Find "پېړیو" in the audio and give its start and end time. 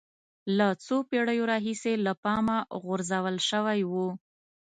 1.09-1.49